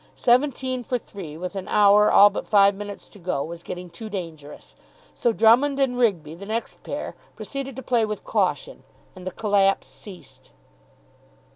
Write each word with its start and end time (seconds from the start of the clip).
Seventeen 0.15 0.83
for 0.83 0.97
three, 0.97 1.37
with 1.37 1.55
an 1.55 1.67
hour 1.67 2.11
all 2.11 2.31
but 2.31 2.47
five 2.47 2.73
minutes 2.73 3.07
to 3.09 3.19
go, 3.19 3.43
was 3.43 3.61
getting 3.61 3.87
too 3.87 4.09
dangerous. 4.09 4.73
So 5.13 5.31
Drummond 5.31 5.79
and 5.79 5.95
Rigby, 5.95 6.33
the 6.33 6.47
next 6.47 6.81
pair, 6.81 7.13
proceeded 7.35 7.75
to 7.75 7.83
play 7.83 8.03
with 8.03 8.23
caution, 8.23 8.81
and 9.15 9.27
the 9.27 9.31
collapse 9.31 9.85
ceased. 9.87 10.49